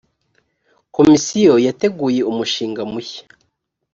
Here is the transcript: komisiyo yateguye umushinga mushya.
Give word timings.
komisiyo 0.95 1.53
yateguye 1.67 2.21
umushinga 2.31 2.81
mushya. 2.91 3.23